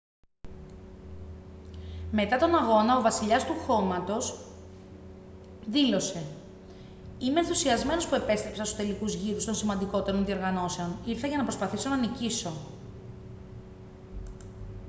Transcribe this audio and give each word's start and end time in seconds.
μετά 2.11 2.37
τον 2.37 2.55
αγώνα 2.55 2.97
ο 2.97 3.01
«βασιλιάς 3.01 3.45
του 3.45 3.53
χώματος» 3.53 4.39
δήλωσε 5.65 6.23
«είμαι 7.19 7.39
ενθουσιασμένος 7.39 8.07
που 8.07 8.15
επέστρεψα 8.15 8.63
στους 8.63 8.77
τελικούς 8.77 9.13
γύρους 9.13 9.45
των 9.45 9.55
σημαντικότερων 9.55 10.25
διοργανώσεων. 10.25 10.95
ήρθα 11.05 11.27
για 11.27 11.37
να 11.37 11.43
προσπαθήσω 11.43 11.89
να 11.89 11.97
νικήσω» 11.97 12.51